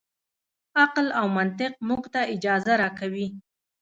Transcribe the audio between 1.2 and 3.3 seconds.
منطق موږ ته اجازه راکوي.